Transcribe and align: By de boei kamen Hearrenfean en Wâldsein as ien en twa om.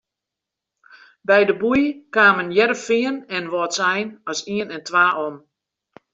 By 1.29 1.37
de 1.49 1.55
boei 1.61 1.85
kamen 2.15 2.49
Hearrenfean 2.55 3.15
en 3.37 3.49
Wâldsein 3.53 4.07
as 4.31 4.39
ien 4.55 4.69
en 4.75 4.81
twa 4.87 5.05
om. 5.27 5.35